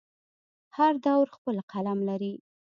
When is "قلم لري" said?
1.71-2.33